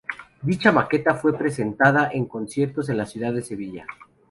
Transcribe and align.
Dicha 0.41 0.71
maqueta 0.71 1.13
fue 1.13 1.37
presentada 1.37 2.09
en 2.11 2.25
conciertos 2.25 2.89
en 2.89 2.97
la 2.97 3.05
ciudad 3.05 3.33
de 3.33 3.43
Sevilla. 3.43 3.85